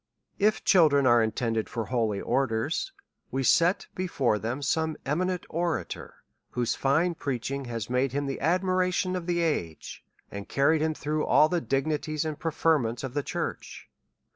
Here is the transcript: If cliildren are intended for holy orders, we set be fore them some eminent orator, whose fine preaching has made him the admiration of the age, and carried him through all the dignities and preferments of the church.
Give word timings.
If 0.39 0.63
cliildren 0.65 1.05
are 1.05 1.21
intended 1.21 1.69
for 1.69 1.85
holy 1.85 2.19
orders, 2.21 2.91
we 3.29 3.43
set 3.43 3.85
be 3.93 4.07
fore 4.07 4.39
them 4.39 4.63
some 4.63 4.97
eminent 5.05 5.45
orator, 5.47 6.23
whose 6.49 6.73
fine 6.73 7.13
preaching 7.13 7.65
has 7.65 7.87
made 7.87 8.11
him 8.11 8.25
the 8.25 8.39
admiration 8.41 9.15
of 9.15 9.27
the 9.27 9.41
age, 9.41 10.03
and 10.31 10.49
carried 10.49 10.81
him 10.81 10.95
through 10.95 11.27
all 11.27 11.49
the 11.49 11.61
dignities 11.61 12.25
and 12.25 12.39
preferments 12.39 13.03
of 13.03 13.13
the 13.13 13.21
church. 13.21 13.89